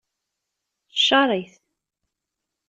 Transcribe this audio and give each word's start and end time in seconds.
Ccaṛ-it. 0.99 1.53